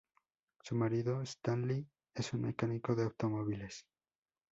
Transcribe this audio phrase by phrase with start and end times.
[0.63, 3.85] Su marido, Stanley, es un mecánico de automóviles.